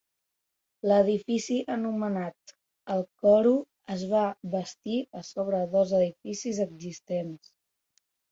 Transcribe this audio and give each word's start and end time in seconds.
L'edifici 0.91 1.57
anomenat 1.73 2.53
el 2.95 3.03
Coro 3.25 3.51
es 3.97 4.05
va 4.13 4.23
bastir 4.55 4.97
a 5.21 5.23
sobre 5.29 5.59
dos 5.77 5.93
edificis 6.01 6.63
existents. 6.69 7.53